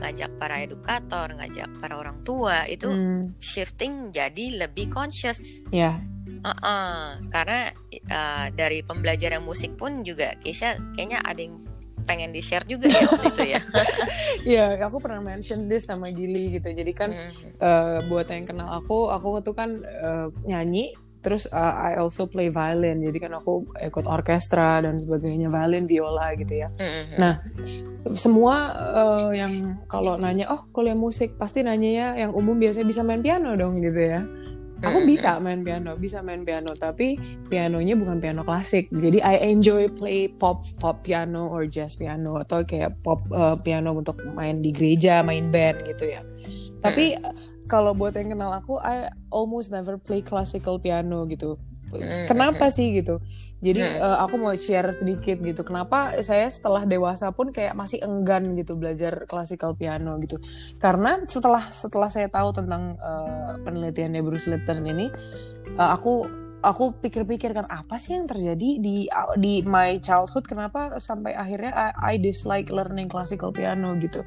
[0.02, 3.38] ngajak para edukator, ngajak para orang tua itu mm.
[3.38, 5.62] shifting jadi lebih conscious.
[5.70, 5.96] Ya.
[5.96, 5.96] Yeah.
[6.42, 7.02] Uh -uh.
[7.30, 7.70] Karena
[8.10, 11.62] uh, dari pembelajaran musik pun juga Keisha kayaknya ada yang
[12.06, 13.60] pengen di share juga ya waktu itu ya.
[14.46, 16.70] Iya, aku pernah mention this sama Gili gitu.
[16.70, 17.58] Jadi kan mm.
[17.58, 20.94] uh, buat yang kenal aku, aku tuh kan uh, nyanyi
[21.26, 23.02] terus uh, I also play violin.
[23.02, 26.70] Jadi kan aku ikut orkestra dan sebagainya violin viola gitu ya.
[26.78, 27.18] Mm-hmm.
[27.18, 27.42] nah
[28.14, 33.02] semua uh, yang kalau nanya oh kuliah musik pasti nanya ya yang umum biasanya bisa
[33.02, 34.22] main piano dong gitu ya.
[34.86, 35.10] Aku mm-hmm.
[35.10, 37.18] bisa main piano bisa main piano tapi
[37.50, 38.86] pianonya bukan piano klasik.
[38.94, 43.98] Jadi I enjoy play pop pop piano or jazz piano atau kayak pop uh, piano
[43.98, 46.22] untuk main di gereja main band gitu ya.
[46.86, 47.18] Tapi
[47.66, 51.58] kalau buat yang kenal aku I almost never play classical piano gitu.
[51.86, 53.22] Hmm, kenapa sih gitu?
[53.62, 55.62] Jadi uh, aku mau share sedikit gitu.
[55.62, 60.38] Kenapa saya setelah dewasa pun kayak masih enggan gitu belajar classical piano gitu.
[60.82, 65.06] Karena setelah setelah saya tahu tentang uh, penelitiannya Bruce Lipton ini
[65.78, 66.26] uh, aku
[66.66, 69.06] aku pikir-pikir kan apa sih yang terjadi di
[69.38, 70.50] di my childhood?
[70.50, 74.26] Kenapa sampai akhirnya I, I dislike learning classical piano gitu?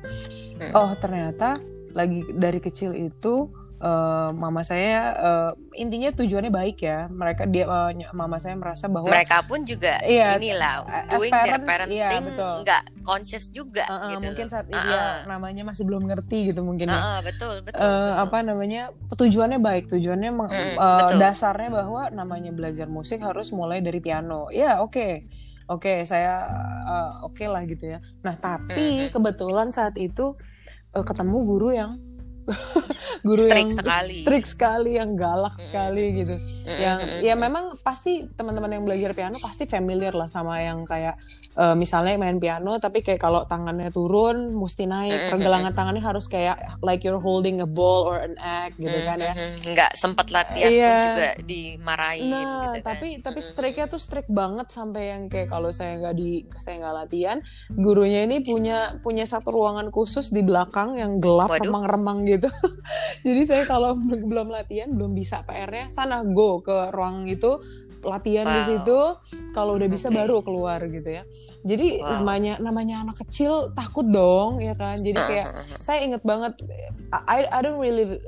[0.59, 0.75] Hmm.
[0.75, 1.55] oh ternyata
[1.95, 3.49] lagi dari kecil itu
[3.79, 7.07] uh, mama saya uh, intinya tujuannya baik ya.
[7.09, 11.63] Mereka dia uh, mama saya merasa bahwa mereka pun juga iya, inilah doing parents, their
[11.65, 14.83] parenting iya, nggak conscious juga uh, uh, gitu mungkin saat uh, uh.
[14.83, 16.99] dia namanya masih belum ngerti gitu mungkin uh, ya.
[17.01, 18.23] Uh, betul betul, uh, betul.
[18.27, 18.83] apa namanya
[19.15, 24.51] tujuannya baik tujuannya mm, uh, dasarnya bahwa namanya belajar musik harus mulai dari piano.
[24.51, 24.93] Ya oke.
[24.93, 25.13] Okay.
[25.69, 26.49] oke okay, saya
[26.89, 28.01] uh, oke okay lah gitu ya.
[28.25, 30.33] Nah tapi kebetulan saat itu
[30.95, 31.91] uh, ketemu guru yang
[33.27, 34.17] guru strict yang sekali.
[34.23, 36.35] strict sekali, yang galak sekali gitu.
[36.69, 41.17] Yang ya memang pasti teman-teman yang belajar piano pasti familiar lah sama yang kayak
[41.59, 46.79] uh, misalnya main piano tapi kayak kalau tangannya turun mesti naik pergelangan tangannya harus kayak
[46.79, 49.33] like you're holding a ball or an egg gitu kan ya
[49.75, 51.01] nggak sempat latihan yeah.
[51.11, 52.95] juga dimarahin nah gitu kan.
[52.95, 56.95] tapi tapi striknya tuh strict banget sampai yang kayak kalau saya nggak di saya nggak
[57.05, 57.37] latihan
[57.75, 62.38] gurunya ini punya punya satu ruangan khusus di belakang yang gelap remang-remang gitu
[63.25, 67.59] jadi saya kalau belum latihan belum bisa PR-nya sana go ke ruang itu
[68.01, 68.67] latihan di Wow.
[68.69, 68.99] situ
[69.49, 71.23] kalau udah bisa baru keluar gitu ya
[71.61, 72.09] jadi Wow.
[72.15, 76.55] namanya namanya anak kecil takut dong ya kan jadi kayak saya inget banget
[77.09, 78.19] I I don't really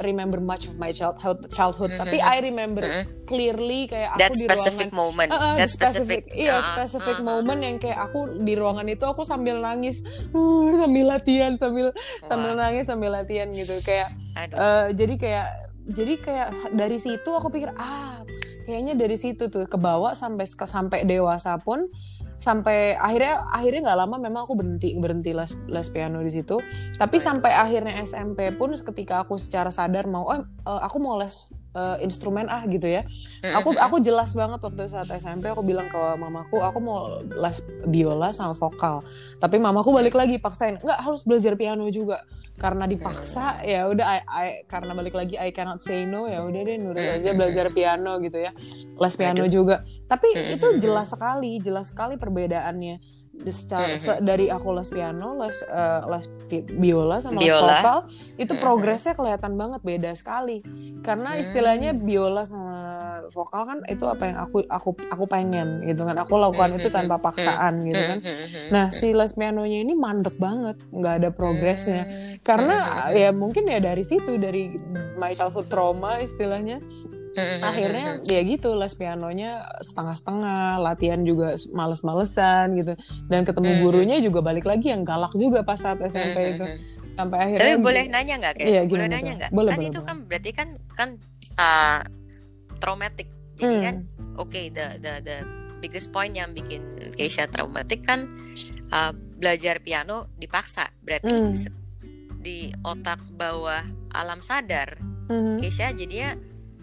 [0.00, 2.26] remember much of my childhood childhood tapi Mhm.
[2.26, 3.04] I remember Mhm.
[3.24, 6.62] clearly kayak aku that di specific ruangan moment Uh, uh, that the specific, iya uh,
[6.64, 11.06] specific uh, uh, moment yang kayak aku di ruangan itu aku sambil nangis uh, sambil
[11.06, 14.56] latihan sambil sambil Wah, nangis sambil latihan gitu kayak aduh.
[14.56, 15.48] eh, jadi kayak
[15.90, 18.22] jadi kayak dari situ aku pikir ah
[18.64, 21.90] kayaknya dari situ tuh ke bawah sampai sampai dewasa pun
[22.40, 26.56] sampai akhirnya akhirnya nggak lama memang aku berhenti berhenti les les piano di situ.
[26.96, 31.52] Tapi sampai akhirnya SMP pun ketika aku secara sadar mau oh eh, aku mau les
[31.76, 33.04] eh, instrumen ah gitu ya.
[33.60, 38.32] Aku aku jelas banget waktu saat SMP aku bilang ke mamaku aku mau les biola
[38.32, 39.04] sama vokal.
[39.36, 42.24] Tapi mamaku balik lagi paksain nggak harus belajar piano juga
[42.60, 46.60] karena dipaksa ya udah I- I- karena balik lagi I cannot say no ya udah
[46.60, 48.52] deh nurut aja belajar piano gitu ya.
[49.00, 49.48] Les piano Aduh.
[49.48, 49.80] juga.
[50.04, 50.28] Tapi
[50.60, 53.00] itu jelas sekali jelas sekali perbedaannya
[53.42, 53.98] secara- Mhm.
[53.98, 56.24] se- dari aku les piano les eh, les
[56.70, 57.64] biola sama les Biola.
[57.72, 57.98] vokal
[58.36, 58.60] itu Mhm.
[58.60, 60.60] progresnya kelihatan banget beda sekali
[61.00, 61.40] karena Hmm.
[61.40, 62.76] istilahnya biola sama
[63.28, 67.16] vokal kan itu apa yang aku aku aku pengen gitu kan aku lakukan itu tanpa
[67.16, 68.18] paksaan gitu kan
[68.68, 72.36] nah si les pianonya ini mandek banget nggak ada progresnya Hmm.
[72.42, 72.76] karena
[73.10, 74.76] ya mungkin ya dari situ dari
[75.16, 76.80] my childhood trauma istilahnya
[77.32, 82.92] akhirnya ya gitu les pianonya setengah-setengah latihan juga males-malesan gitu
[83.26, 83.80] dan ketemu Mhm.
[83.80, 86.66] gurunya juga balik lagi yang galak juga pas saat SMP itu
[87.12, 88.66] sampai Tapi akhirnya boleh nanya nggak, guys?
[88.66, 89.50] Iya, boleh gimana nanya nggak?
[89.50, 90.08] Boleh, kan boleh, itu boleh.
[90.08, 91.08] kan berarti kan kan
[91.56, 92.00] uh,
[92.78, 93.28] traumatic.
[93.54, 93.84] Jadi Hmm.
[93.84, 93.96] kan,
[94.36, 95.36] oke, the the the
[95.78, 96.80] biggest point yang bikin
[97.12, 98.24] Keisha traumatik kan
[98.88, 100.88] uh, belajar piano dipaksa.
[100.98, 101.74] Berarti se-
[102.36, 104.96] di otak bawah alam sadar,
[105.28, 105.60] Mhm.
[105.60, 106.32] Keisha jadinya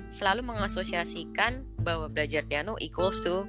[0.10, 3.44] selalu mengasosiasikan bahwa belajar piano equals to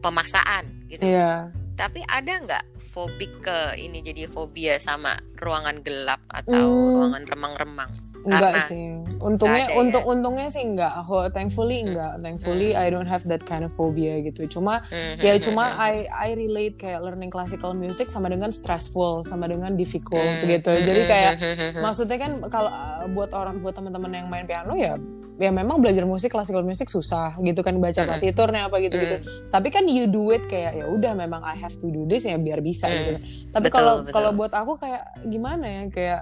[0.00, 1.04] pemaksaan gitu.
[1.04, 1.50] Iya.
[1.74, 6.94] Tapi ada nggak fobik ke ini jadi fobia sama ruangan gelap atau Hmm.
[7.02, 7.90] ruangan remang-remang?
[8.24, 8.84] Enggak Karena sih.
[9.24, 9.80] Untungnya ada ya?
[9.80, 10.92] untung untungnya sih enggak.
[11.08, 12.20] Oh, thankfully enggak.
[12.20, 12.82] Thankfully Hmm.
[12.84, 14.44] I don't have that kind of phobia gitu.
[14.46, 15.80] Cuma Mhm, ya mhm, cuma mhm.
[15.80, 20.70] I I relate kayak learning classical music sama dengan stressful, sama dengan difficult Hmm, gitu.
[20.70, 21.80] Jadi kayak mhm, mhm, mhm.
[21.80, 25.00] maksudnya kan kalau uh, buat orang buat teman-teman yang main piano ya
[25.34, 29.18] ya memang belajar musik classical music susah gitu kan baca partiturnya apa gitu-gitu.
[29.50, 32.38] Tapi kan you do it kayak ya udah memang I have to do this ya
[32.38, 32.94] biar bisa Mm.
[32.94, 33.10] gitu.
[33.50, 36.20] Tapi kalau kalau buat aku kayak gimana ya kayak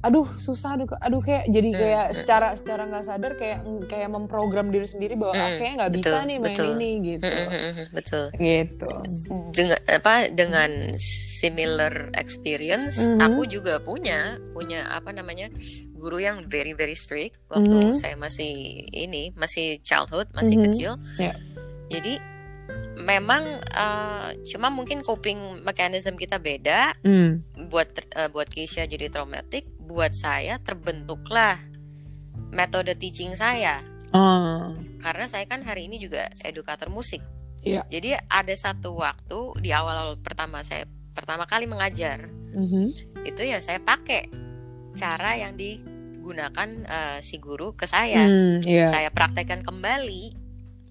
[0.00, 2.14] aduh susah aduh aduh kayak jadi Mm, kayak mm.
[2.16, 6.16] secara secara nggak sadar kayak kayak memprogram diri sendiri bahwa ah, Mm, kayaknya nggak bisa
[6.20, 6.68] nih main betul.
[6.76, 7.24] ini gitu.
[7.24, 8.24] Mhm, mhm, mhm, Betul.
[8.36, 8.88] Gitu.
[9.50, 13.20] Dengan apa dengan similar experience, Mhm.
[13.20, 15.48] aku juga punya punya apa namanya
[15.94, 17.96] guru yang very very strict waktu Mhm.
[17.96, 18.52] saya masih
[18.90, 20.64] ini masih childhood masih Mhm.
[20.68, 20.92] kecil.
[21.16, 21.32] Ya.
[21.88, 22.20] Jadi
[22.96, 26.94] memang uh, cuma mungkin coping mechanism kita beda.
[27.00, 27.40] Hmm.
[27.68, 31.58] buat eh, buat Keisha jadi traumatik, buat saya terbentuklah
[32.50, 34.70] metode teaching saya Ah.
[34.98, 37.18] karena saya kan hari ini juga edukator musik.
[37.60, 37.82] Iya.
[37.88, 43.18] Jadi ada satu waktu di awal-awal pertama saya pertama kali mengajar Mhm.
[43.24, 44.28] itu ya saya pakai
[44.92, 48.22] cara yang digunakan eh, si guru ke saya.
[48.22, 48.86] Hmm, Iya.
[48.86, 50.30] Saya praktekkan kembali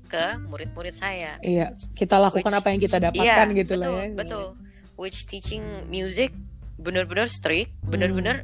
[0.05, 1.39] ke murid-murid saya.
[1.39, 4.13] Iya, kita lakukan Which- apa yang kita dapatkan Iya, gitu betul, lah ya.
[4.13, 4.45] Betul.
[4.93, 6.29] Which teaching music
[6.75, 8.43] bener-bener strict, Hmm.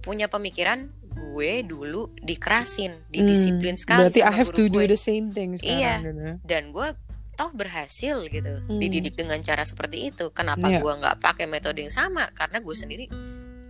[0.00, 0.92] punya pemikiran
[1.30, 4.86] gue dulu dikerasin, Hmm, didisiplin sekali Berarti I have to do gue.
[4.88, 6.30] the same thing sekarang gitu.
[6.42, 6.88] Dan gue
[7.32, 8.76] toh berhasil gitu, Hmm.
[8.76, 10.28] dididik dengan cara seperti itu.
[10.30, 10.78] Kenapa Iya.
[10.78, 12.28] gue nggak pakai metode yang sama?
[12.30, 13.06] Karena gue sendiri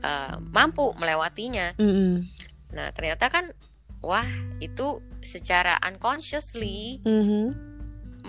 [0.01, 1.77] uh, mampu melewatinya.
[1.77, 2.25] Mm-mm.
[2.73, 3.46] Nah ternyata kan,
[4.01, 4.27] wah
[4.59, 7.53] itu secara unconsciously Mhm.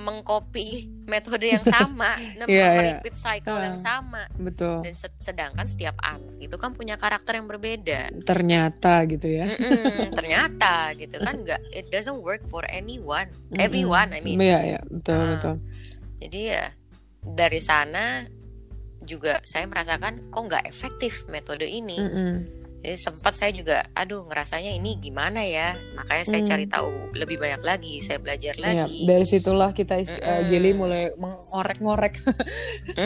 [0.01, 0.69] Mengcopy
[1.05, 2.67] metode yang sama, Iya, iya.
[2.97, 3.69] repeat cycle Ah.
[3.69, 4.25] yang sama.
[4.33, 4.81] Betul.
[4.81, 8.09] Dan se- sedangkan setiap anak itu kan punya karakter yang berbeda.
[8.21, 9.45] Ternyata gitu ya.
[9.45, 13.59] Mm-mm, ternyata gitu kan nggak it doesn't work for anyone, Mm-mm.
[13.59, 14.37] everyone I mean.
[14.37, 15.29] Iya, iya, betul, Ah.
[15.35, 15.55] betul.
[16.19, 16.65] Jadi ya
[17.21, 18.25] dari sana
[19.01, 21.97] juga saya merasakan kok nggak efektif metode ini.
[21.97, 22.60] Mm-mm.
[22.81, 25.73] Jadi sempat saya juga aduh ngerasanya ini gimana ya.
[25.93, 26.49] Makanya saya Mm.
[26.49, 29.05] cari tahu lebih banyak lagi, saya belajar Iya, lagi.
[29.05, 30.49] dari situlah kita eh, Mm-mm.
[30.49, 32.25] Gili mulai mengorek-ngorek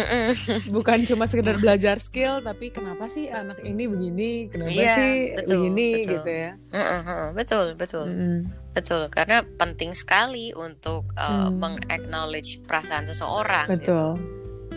[0.71, 5.51] bukan cuma sekedar belajar skill tapi kenapa sih anak ini begini kenapa Iya, sih betul,
[5.51, 6.11] begini betul.
[6.13, 7.25] gitu ya mm-mm.
[7.33, 8.05] Betul, betul.
[8.07, 8.39] Mm-mm.
[8.71, 11.55] Betul, karena penting sekali untuk uh, Hmm.
[11.57, 13.71] meng-acknowledge perasaan seseorang.
[13.73, 13.91] gitu.
[13.91, 14.09] betul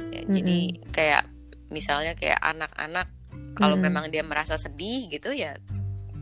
[0.09, 0.59] Ya, Jadi
[0.89, 1.23] kayak
[1.69, 3.11] misalnya kayak anak-anak
[3.59, 3.91] kalau Mm-mm.
[3.91, 5.59] memang dia merasa sedih gitu ya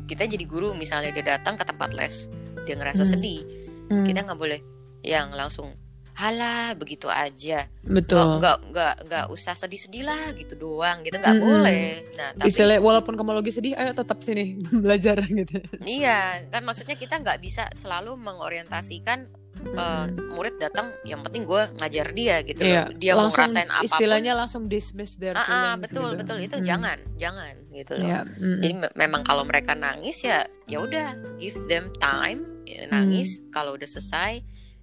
[0.07, 2.27] kita jadi guru misalnya dia datang ke tempat les
[2.64, 3.12] dia ngerasa Hmm.
[3.12, 3.40] sedih
[3.87, 4.03] Hmm.
[4.03, 4.61] kita nggak boleh
[5.05, 5.70] yang langsung
[6.16, 11.44] halah begitu aja betul nggak nggak nggak usah sedih-sedih lah gitu doang gitu nggak Mm-mm.
[11.44, 15.61] boleh nah tapi Istilahnya walaupun kamu lagi sedih, ayo tetap sini belajar gitu.
[15.85, 22.06] iya kan maksudnya kita nggak bisa selalu mengorientasikan eh, murid datang yang penting gue ngajar
[22.10, 22.94] dia gitu Iya, loh.
[22.94, 26.18] dia mau langsung ngerasain apa pun istilahnya langsung dismiss their ah, ah, feelings betul gitu.
[26.18, 26.64] betul itu Mm.
[26.64, 28.58] jangan jangan gitu loh Iya, mm.
[28.60, 32.92] jadi me- memang kalau mereka nangis ya ya udah give them time ya, Hmm.
[32.92, 34.42] nangis kalau udah selesai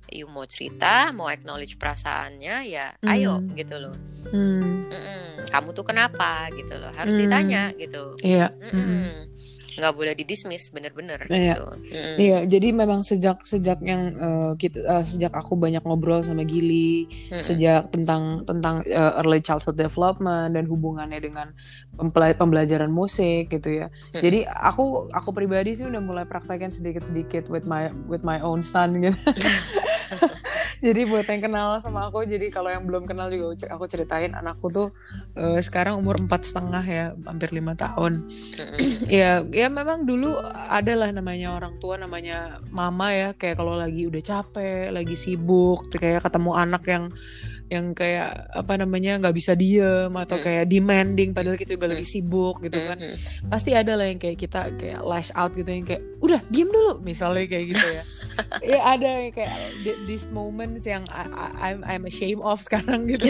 [0.10, 3.54] you mau cerita mau acknowledge perasaannya ya ayo Hmm.
[3.54, 5.46] gitu loh Hmm, Mm-mm.
[5.46, 7.22] kamu tuh kenapa gitu loh harus Hmm.
[7.24, 8.50] ditanya gitu Iya.
[8.54, 8.88] Mm-mm.
[9.04, 9.20] mm.
[9.74, 11.56] Nggak boleh didismiss bener-bener Iya.
[11.58, 12.16] gitu Mm-mm.
[12.18, 17.10] Iya, jadi memang sejak sejak yang eh, kita eh, sejak aku banyak ngobrol sama Gili,
[17.30, 17.42] Mm-mm.
[17.42, 21.52] sejak tentang tentang eh, early childhood development dan hubungannya dengan
[22.14, 23.88] pembelajaran musik gitu ya.
[24.14, 24.22] Mm.
[24.22, 28.98] Jadi aku aku pribadi sih udah mulai praktekkan sedikit-sedikit with my with my own son
[29.02, 29.18] gitu.
[30.80, 34.72] jadi buat yang kenal sama aku, jadi kalau yang belum kenal juga aku ceritain anakku
[34.72, 34.90] tuh
[35.36, 38.26] eh, sekarang umur empat setengah ya, hampir lima tahun.
[39.06, 43.36] Ya, ya memang dulu adalah namanya orang tua, namanya mama ya.
[43.36, 47.06] Kayak kalau lagi udah capek, lagi sibuk, kayak ketemu anak yang
[47.72, 50.46] yang kayak apa namanya nggak bisa diem atau Hmm.
[50.46, 53.02] kayak demanding padahal kita juga lagi sibuk gitu kan.
[53.50, 57.02] Pasti ada lah yang kayak kita kayak lash out gitu yang kayak udah diem dulu
[57.02, 58.04] misalnya kayak gitu ya.
[58.78, 60.30] ya ada yang kayak th- these
[60.66, 63.28] moments yang I, I- I'm I'm ashamed of sekarang gitu.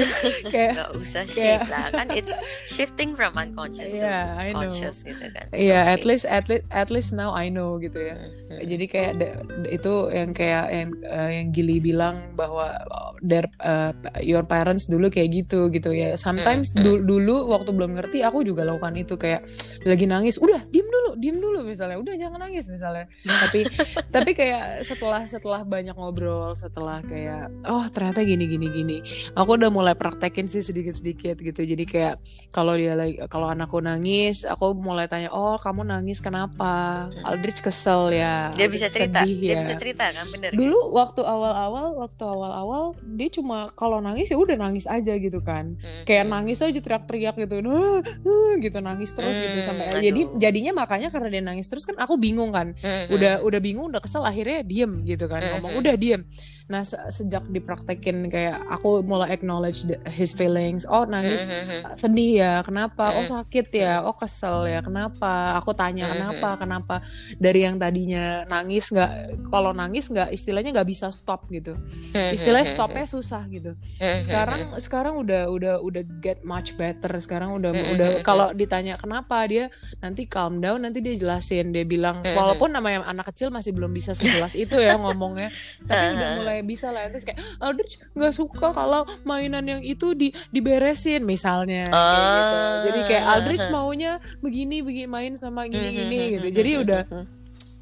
[0.47, 2.33] kayak nggak usah kayak- shit lah kan it's
[2.65, 4.63] shifting from unconscious to yeah, I know.
[4.63, 5.93] conscious gitu kan It's Iya, okay.
[5.93, 8.15] at least at least at least now I know gitu ya.
[8.15, 8.61] Mm-mm.
[8.63, 13.49] Jadi kayak da- da- itu yang kayak yang eh, yang Gili bilang bahwa oh, their
[13.59, 16.13] uh, your parents dulu kayak gitu gitu ya.
[16.15, 19.45] Sometimes Mm, du- dulu waktu belum ngerti aku juga lakukan itu kayak
[19.83, 23.05] lagi nangis, udah diem dulu, diem dulu misalnya, udah jangan nangis misalnya.
[23.23, 23.63] tapi
[24.15, 27.22] tapi kayak setelah setelah banyak ngobrol, setelah kayak
[27.65, 28.97] oh ternyata gini gini gini,
[29.33, 31.61] aku udah mulai praktekin sih sedikit sedikit gitu.
[31.61, 32.15] Jadi kayak
[32.49, 37.05] kalau dia lagi kalau anakku nangis, aku mulai tanya, oh kamu nangis kenapa?
[37.23, 38.49] Aldrich kesel ya.
[38.53, 39.59] dia bisa cerita sedih dia ya.
[39.59, 44.55] bisa cerita kan bener Dulu waktu awal-awal, waktu awal-awal dia cuma kalau nangis ya udah
[44.55, 45.75] nangis aja gitu kan.
[45.75, 46.03] Mm-mm.
[46.03, 50.01] Kayak nangis aja teriak-teriak gitu, "Ah, ah," gitu nangis terus gitu Hmm, sampai aduh.
[50.01, 52.73] jadi jadinya makanya karena dia nangis terus kan aku bingung kan.
[52.75, 53.13] Mm-mm.
[53.13, 55.41] Udah udah bingung, udah kesel akhirnya diem gitu kan.
[55.41, 55.81] Ngomong Mhm.
[55.81, 56.21] udah diem.
[56.63, 60.81] Nah sejak dipraktekin kayak aku mulai acknowledge the- his feelings.
[60.83, 61.93] Oh nangis Mm-mm.
[61.93, 63.13] sedih ya kenapa?
[63.13, 63.29] Oh Mm.
[63.29, 64.01] sakit ya?
[64.01, 64.81] Oh kesel ya?
[64.81, 65.53] Kenapa?
[65.55, 66.49] Aku tanya Mm, kenapa?
[66.57, 66.95] Kenapa?
[67.37, 69.11] Dari yang tadinya nangis nggak
[69.47, 71.77] kalau nangis nggak istilahnya nggak bisa stop gitu.
[72.13, 73.77] Istilahnya stopnya susah gitu.
[73.77, 74.21] Mm-hmm.
[74.23, 77.11] sekarang sekarang udah udah udah get much better.
[77.17, 79.35] Sekarang udah udah kalau ditanya kenapa?
[79.43, 79.67] dia
[79.99, 81.69] nanti calm down nanti dia jelasin.
[81.69, 85.51] Dia bilang walaupun namanya anak kecil masih belum bisa sejelas itu ya ngomongnya
[85.83, 90.29] tapi udah mulai bisa lah terus kayak Aldrich nggak suka kalau mainan yang itu di
[90.47, 93.33] diberesin misalnya kayak gitu jadi kayak Ah.
[93.33, 96.31] Aldrich maunya begini begini main sama gini gini Mm-hmm.
[96.31, 97.01] gitu jadi udah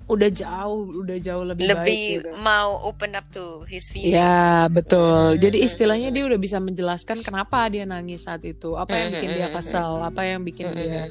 [0.03, 2.29] udah jauh udah jauh lebih, baik lebih gitu.
[2.41, 5.35] mau open up to his feelings Ya betul.
[5.37, 9.47] Jadi istilahnya dia udah bisa menjelaskan kenapa dia nangis saat itu, apa yang bikin dia
[9.49, 11.07] kesel, apa yang bikin dia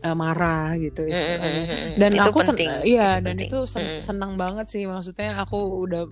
[0.00, 1.94] eh, marah gitu istilahnya.
[1.94, 3.48] Dan Itu aku sen- penting, iya itu dan penting.
[3.48, 6.10] itu sen- senang banget sih maksudnya aku udah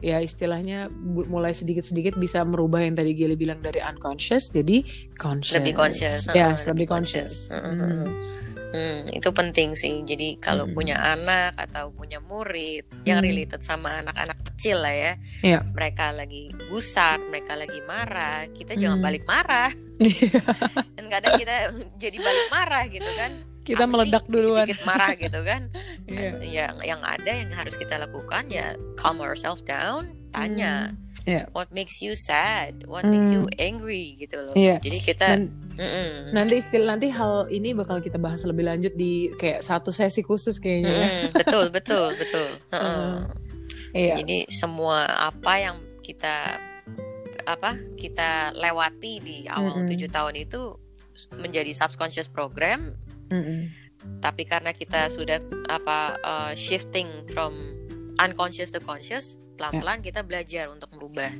[0.00, 4.80] ya istilahnya mulai sedikit-sedikit bisa merubah yang tadi Gili bilang dari unconscious jadi
[5.14, 5.54] conscious.
[5.54, 7.48] lebih conscious Yes, uh, lebih conscious.
[7.48, 7.76] Mm-mm.
[7.76, 8.08] Hmm.
[8.70, 10.06] Hmm, itu penting sih.
[10.06, 10.78] Jadi kalau Mm-mm.
[10.78, 13.26] punya anak atau punya murid yang Hmm.
[13.26, 15.66] related sama anak-anak kecil lah ya, Iya.
[15.74, 19.06] mereka lagi gusar, mereka lagi marah, kita jangan Hmm.
[19.10, 19.74] balik marah.
[20.96, 21.54] Dan kadang kita
[21.98, 23.32] jadi balik marah gitu kan.
[23.70, 24.66] Kita Apa meledak sih duluan.
[24.66, 25.62] Dikit-dikit marah gitu kan.
[26.10, 26.30] Iya.
[26.42, 30.90] Yang yang ada yang harus kita lakukan ya calm ourselves down, tanya.
[31.22, 31.46] Iya.
[31.54, 32.82] What makes you sad?
[32.90, 33.54] What makes you Hmm.
[33.62, 34.54] angry gitu loh.
[34.58, 34.82] Iya.
[34.82, 36.34] Jadi kita Dan Mm-mm.
[36.34, 40.58] nanti istilah nanti hal ini bakal kita bahas lebih lanjut di kayak satu sesi khusus
[40.58, 41.06] kayaknya ya.
[41.06, 41.26] Mm-mm.
[41.36, 42.48] betul betul betul.
[42.74, 42.82] Heeh.
[42.82, 43.16] Heeh.
[43.94, 44.14] Iya.
[44.24, 46.58] Jadi semua apa yang kita
[47.46, 50.74] apa kita lewati di awal tujuh tahun itu
[51.36, 52.96] menjadi subconscious program,
[53.30, 53.60] Mm-mm.
[54.18, 57.54] tapi karena kita sudah apa uh, shifting from
[58.18, 61.32] unconscious to conscious, pelan-pelan kita belajar untuk merubah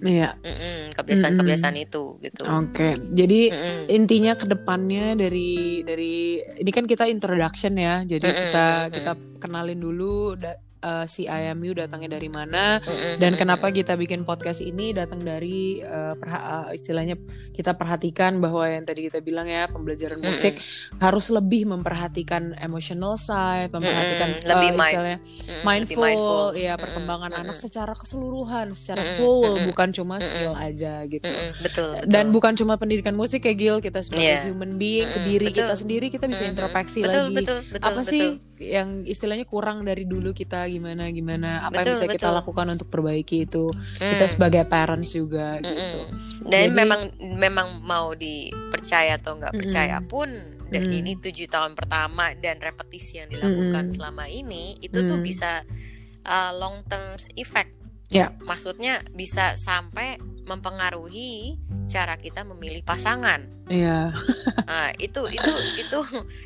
[0.00, 0.32] Iya.
[0.40, 2.42] mm-mm, kebiasaan-kebiasaan itu gitu.
[2.48, 2.96] Oke.
[3.12, 3.84] Jadi Mm-mm.
[3.92, 8.00] intinya ke depannya dari dari ini kan kita introduction ya.
[8.08, 12.80] Jadi Mm-mm, kita kita kenalin dulu da- uh, si IMU datangnya dari mana
[13.16, 17.16] dan kenapa kita bikin podcast ini datang dari uh, perha- uh, istilahnya
[17.52, 20.56] kita perhatikan bahwa yang tadi kita bilang ya pembelajaran musik
[20.98, 26.46] harus lebih memperhatikan emotional side, memperhatikan Mm-mm, lebih uh, istilahnya Mm-mm, mindful, lebih mindful.
[26.56, 31.28] ya perkembangan anak secara keseluruhan, secara full, bukan cuma skill aja gitu.
[31.60, 32.08] Betul, betul.
[32.08, 34.40] Dan bukan cuma pendidikan musik ya Gil, kita sebagai Iya.
[34.48, 35.58] human being, ke Mm-mm, diri betul.
[35.62, 37.34] kita sendiri kita bisa introspeksi betul, lagi.
[37.36, 38.12] Betul, betul, apa betul.
[38.12, 38.26] sih
[38.60, 42.38] yang istilahnya kurang dari dulu kita gimana gimana apa yang Betul, bisa kita betul.
[42.44, 44.32] lakukan untuk perbaiki itu kita Mm.
[44.36, 45.64] sebagai parents juga Mm-mm.
[45.64, 46.00] gitu
[46.44, 47.00] Dan Jadi- memang
[47.40, 50.28] memang mau dipercaya atau nggak percaya pun,
[50.68, 50.92] dan Mm.
[50.94, 53.96] ini tujuh tahun pertama dan repetisi yang dilakukan Mm-mm.
[53.96, 55.24] selama ini itu tuh Mm.
[55.24, 55.64] bisa
[56.20, 57.72] uh, long term effect.
[58.10, 58.34] Ya.
[58.42, 61.54] Maksudnya bisa sampai mempengaruhi
[61.86, 63.46] cara kita memilih pasangan.
[63.70, 64.10] Iya
[64.66, 65.98] Nah, itu itu itu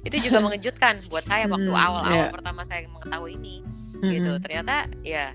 [0.04, 2.32] itu juga mengejutkan buat saya waktu Mm, awal-awal iya.
[2.32, 3.56] pertama saya mengetahui ini
[3.96, 4.12] Mm-mm.
[4.12, 4.32] gitu.
[4.40, 5.32] Ternyata ya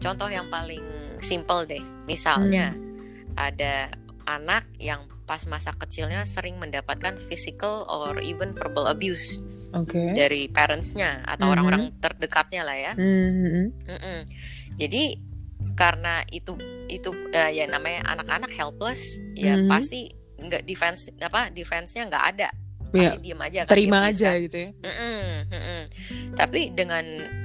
[0.00, 0.80] contoh yang paling
[1.20, 1.84] simple deh.
[2.04, 2.72] Misalnya
[3.36, 3.92] ada
[4.24, 9.38] anak yang pas masa kecilnya sering mendapatkan physical or even verbal abuse
[9.70, 11.52] oke dari parentsnya atau Mhm.
[11.52, 12.92] orang-orang terdekatnya lah ya.
[12.96, 14.20] Mm-mm.
[14.74, 15.29] Jadi
[15.80, 16.60] karena itu
[16.92, 19.64] itu eh, ya namanya anak-anak helpless ya Mhm.
[19.66, 22.48] pasti nggak defense apa defense-nya nggak ada
[22.90, 24.42] pasti diem aja kan, terima dia aja bisa.
[24.42, 25.82] gitu ya Mm-mm, mm-mm.
[26.34, 27.04] Tapi dengan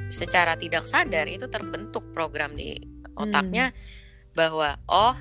[0.09, 2.75] secara tidak sadar itu terbentuk program di
[3.15, 3.69] otaknya
[4.33, 5.15] bahwa oh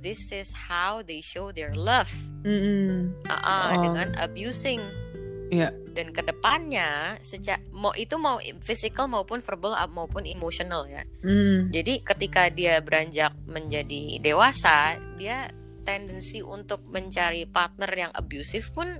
[0.00, 2.08] this is how they show their love
[2.42, 3.12] Mm-mm.
[3.26, 3.82] Ah, ah, Oh.
[3.84, 4.80] dengan abusing.
[5.50, 5.70] Iya.
[5.94, 11.02] Dan ke depannya sejak mau itu mau physical maupun verbal maupun emotional ya.
[11.22, 11.70] Mm.
[11.72, 15.48] Jadi ketika dia beranjak menjadi dewasa, dia
[15.86, 18.90] tendensi untuk mencari partner yang abusive pun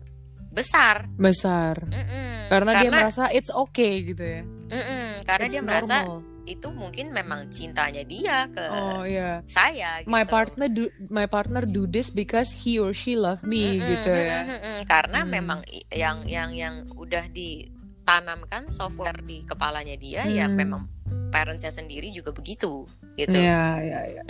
[0.57, 1.05] besar.
[1.15, 2.49] besar Mm-mm.
[2.49, 6.25] karena, dia merasa it's okay gitu ya Mm-mm, karena It's dia merasa normal.
[6.47, 10.01] itu mungkin memang cintanya dia ke oh iya saya.
[10.01, 10.09] Gitu.
[10.09, 14.11] my partner do my partner do this because he or she love me Mm-mm, gitu
[14.11, 14.77] ya mm-mm, mm-mm.
[14.85, 15.31] Karena Hmm.
[15.31, 15.61] memang
[15.93, 20.57] yang yang yang udah ditanamkan software di kepalanya dia ya Hmm.
[20.57, 20.83] memang
[21.29, 23.35] parentsnya sendiri juga begitu gitu.
[23.35, 24.23] Iya, iya, iya.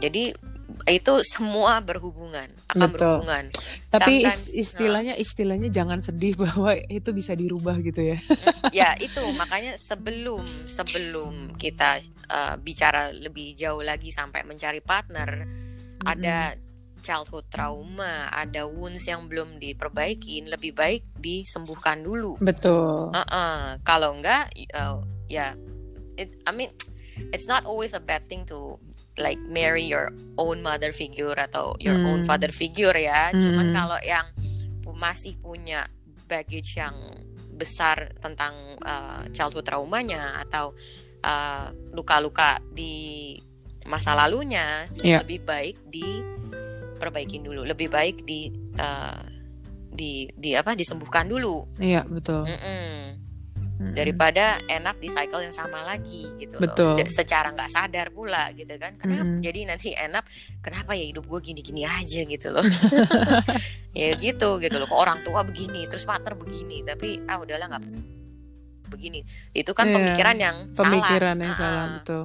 [0.00, 0.32] Jadi
[0.86, 2.98] itu semua berhubungan akan Betul.
[2.98, 3.44] berhubungan.
[3.90, 8.18] Tapi Sometimes, istilahnya istilahnya jangan sedih bahwa itu bisa dirubah gitu ya.
[8.74, 15.46] ya itu makanya sebelum sebelum kita uh, bicara lebih jauh lagi sampai mencari partner
[16.06, 16.54] ada
[17.06, 22.34] childhood trauma, ada wounds yang belum diperbaikin, lebih baik disembuhkan dulu.
[22.42, 23.14] Betul.
[23.14, 23.78] Uh-uh.
[23.86, 24.98] Kalau enggak, uh,
[25.30, 25.54] ya,
[26.18, 26.74] it, I mean,
[27.30, 28.82] it's not always a bad thing to
[29.16, 32.06] like marry your own mother figure atau your Hmm.
[32.06, 33.32] own father figure ya.
[33.32, 33.76] Cuman Hmm.
[33.76, 34.26] kalau yang
[34.96, 35.84] masih punya
[36.24, 36.96] baggage yang
[37.52, 40.72] besar tentang uh, childhood traumanya atau
[41.20, 43.36] uh, luka-luka di
[43.84, 45.20] masa lalunya, Iya.
[45.24, 49.20] lebih baik diperbaikin dulu, lebih baik di uh,
[49.88, 51.64] di di apa disembuhkan dulu.
[51.80, 52.44] Iya, betul.
[52.44, 53.15] Mm-mm.
[53.76, 53.92] Mm-mm.
[53.92, 56.64] daripada enak di cycle yang sama lagi gitu loh.
[56.64, 56.96] Betul.
[56.96, 59.40] Da- secara nggak sadar pula gitu kan kenapa Mm-mm.
[59.40, 60.24] jadi nanti enak
[60.58, 62.64] kenapa ya hidup gue gini-gini aja gitu loh
[63.92, 67.84] ya gitu gitu loh kok orang tua begini terus partner begini tapi ah udahlah nggak
[68.86, 69.20] begini
[69.52, 71.96] itu kan Iya, pemikiran yang Pemikiran yang salah salah, Ah-ah.
[71.98, 72.24] betul.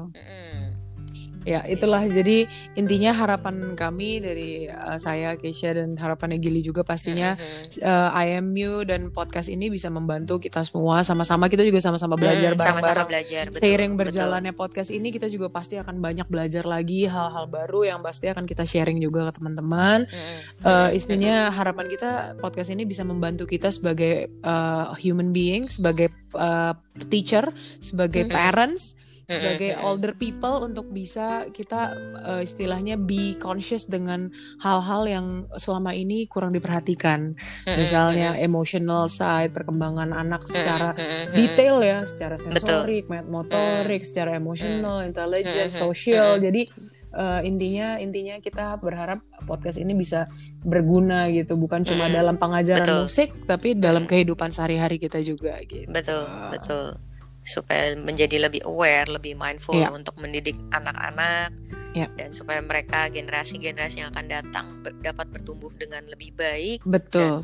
[1.41, 7.33] Ya, itulah jadi intinya harapan kami dari uh, saya Keisha dan harapannya Gili juga pastinya
[7.81, 12.61] uh, IMU dan podcast ini bisa membantu kita semua sama-sama kita juga sama-sama belajar Mm,
[12.61, 13.07] sama-sama bareng-bareng.
[13.09, 14.01] belajar betul, Seiring betul.
[14.05, 18.45] berjalannya podcast ini kita juga pasti akan banyak belajar lagi hal-hal baru yang pasti akan
[18.45, 20.05] kita sharing juga ke teman-teman.
[20.05, 20.37] Mm-mm.
[20.61, 26.77] Uh, istilahnya harapan kita podcast ini bisa membantu kita sebagai uh, human being, sebagai uh,
[27.09, 27.49] teacher,
[27.79, 28.31] sebagai Mhm.
[28.31, 28.83] parents.
[29.31, 36.27] Sebagai older people untuk bisa kita uh, istilahnya be conscious dengan hal-hal yang selama ini
[36.27, 37.33] kurang diperhatikan.
[37.65, 40.91] Misalnya emotional side, perkembangan anak secara
[41.31, 42.85] detail ya, secara Betul.
[42.85, 45.79] sensorik, motorik, secara emosional, intelligent, Mhm.
[45.79, 46.37] social.
[46.37, 46.67] Jadi
[47.15, 50.27] uh, intinya intinya kita berharap podcast ini bisa
[50.61, 53.01] berguna gitu, bukan cuma dalam pengajaran Betul.
[53.09, 55.89] musik, tapi dalam kehidupan sehari-hari kita juga gitu.
[55.89, 57.01] Betul, betul.
[57.41, 59.89] Supaya menjadi lebih aware, lebih mindful Iya.
[59.89, 61.49] untuk mendidik anak-anak
[61.91, 62.07] Iya.
[62.15, 67.43] dan supaya mereka generasi-generasi yang akan datang ber- dapat bertumbuh dengan lebih baik, Betul.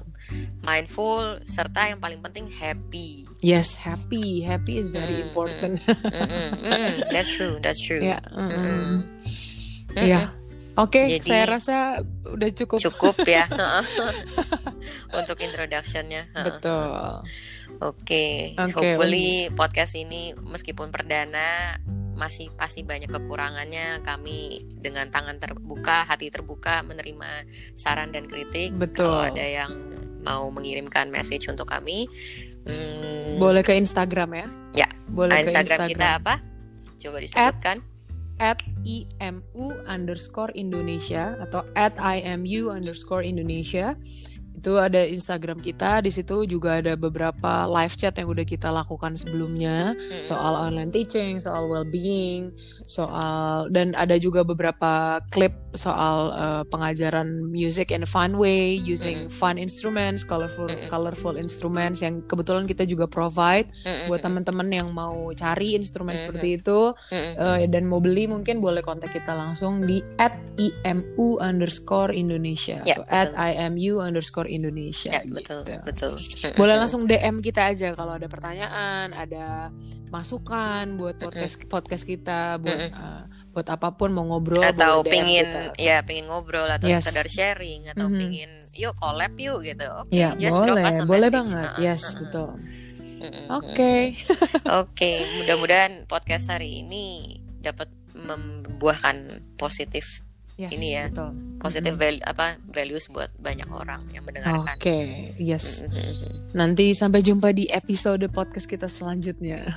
[0.62, 3.28] mindful serta yang paling penting happy.
[3.40, 5.26] Yes, happy, happy is very Mhm.
[5.26, 5.74] important.
[5.84, 8.00] Mm-mm, mm, that's true, that's true.
[8.00, 8.24] ya.
[9.94, 10.32] Iya.
[10.78, 11.76] Oke, Jadi- saya rasa
[12.24, 12.78] udah cukup.
[12.80, 13.50] Cukup ya
[15.20, 16.30] untuk introductionnya.
[16.32, 17.26] Betul.
[17.78, 21.78] Oke, Oke, hopefully podcast ini meskipun perdana
[22.18, 24.02] masih pasti banyak kekurangannya.
[24.02, 27.46] Kami dengan tangan terbuka, hati terbuka menerima
[27.78, 28.74] saran dan kritik.
[28.74, 29.14] Betul.
[29.14, 29.72] Kalau ada yang
[30.26, 32.10] mau mengirimkan message untuk kami,
[32.66, 34.48] hmm, Boleh ke Instagram ya?
[34.74, 34.90] Ya.
[35.14, 35.90] Boleh ke Instagram, Instagram.
[35.94, 36.36] kita apa?
[36.98, 37.78] Coba disebutkan.
[38.38, 43.98] at imu underscore Indonesia atau at imu underscore Indonesia
[44.68, 49.16] itu ada Instagram kita di situ juga ada beberapa live chat yang udah kita lakukan
[49.16, 50.28] sebelumnya Mm-mm.
[50.28, 52.52] soal online teaching soal well-being
[52.84, 59.32] soal dan ada juga beberapa klip soal uh, pengajaran music in a fun way using
[59.32, 60.92] fun instruments colorful Mm-mm.
[60.92, 64.12] colorful instruments yang kebetulan kita juga provide Mm-mm.
[64.12, 66.22] buat teman-teman yang mau cari instrumen Mhm.
[66.28, 67.34] seperti itu Mm-mm.
[67.40, 70.04] eh, dan mau beli mungkin boleh kontak kita langsung di
[70.84, 73.64] imu underscore Indonesia at betul.
[73.72, 75.78] imu underscore Indonesia Ya, betul, gitu.
[75.82, 76.12] betul.
[76.54, 79.70] boleh langsung DM kita aja kalau ada pertanyaan ada
[80.08, 85.78] masukan buat podcast podcast kita buat eh, buat apa pun mau ngobrol atau pingin kita.
[85.78, 87.02] ya pingin ngobrol atau Yes.
[87.02, 88.18] sekedar sharing atau Mhm.
[88.18, 91.38] pingin yuk collab yuk gitu oke ya just drop boleh us a boleh message.
[91.38, 92.50] banget Uh-uh, yes betul
[93.50, 93.94] oke
[94.82, 97.06] oke mudah-mudahan podcast hari ini
[97.58, 99.18] dapat membuahkan
[99.56, 100.22] positif
[100.58, 101.04] Yes, Ini ya.
[101.08, 102.00] betul positif Mhm.
[102.00, 104.98] val- apa values buat banyak orang yang mendengarkan oke
[105.38, 106.50] yes Mhm.
[106.54, 109.62] Nanti sampai jumpa di episode podcast kita selanjutnya.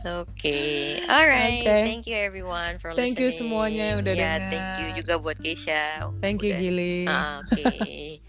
[0.00, 0.58] Oke,
[1.04, 1.60] alright.
[1.60, 1.78] Oke.
[1.84, 3.50] Thank you everyone for Thank you listening.
[3.50, 4.40] semuanya yang udah Ya, dengar.
[4.48, 6.08] thank you juga buat Keisha.
[6.18, 6.96] Thank you Udah- Gili.
[7.04, 7.64] Ah, Oke,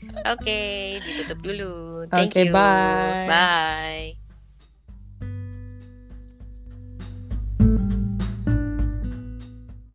[0.33, 0.61] oke,
[0.99, 1.73] ditutup dulu.
[2.07, 2.53] Thank Oke, you.
[2.53, 3.25] bye.
[3.25, 4.18] Bye.